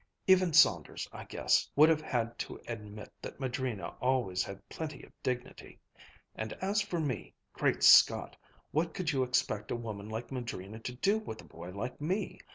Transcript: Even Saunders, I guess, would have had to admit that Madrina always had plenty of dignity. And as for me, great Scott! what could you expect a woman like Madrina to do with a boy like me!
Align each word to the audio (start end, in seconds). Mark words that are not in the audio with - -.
Even 0.25 0.51
Saunders, 0.51 1.07
I 1.13 1.25
guess, 1.25 1.69
would 1.75 1.87
have 1.87 2.01
had 2.01 2.39
to 2.39 2.59
admit 2.67 3.11
that 3.21 3.39
Madrina 3.39 3.89
always 4.01 4.43
had 4.43 4.67
plenty 4.67 5.03
of 5.03 5.11
dignity. 5.21 5.79
And 6.33 6.53
as 6.53 6.81
for 6.81 6.99
me, 6.99 7.35
great 7.53 7.83
Scott! 7.83 8.35
what 8.71 8.95
could 8.95 9.11
you 9.11 9.21
expect 9.21 9.69
a 9.69 9.75
woman 9.75 10.09
like 10.09 10.31
Madrina 10.31 10.79
to 10.79 10.95
do 10.95 11.19
with 11.19 11.39
a 11.41 11.45
boy 11.45 11.69
like 11.69 12.01
me! 12.01 12.39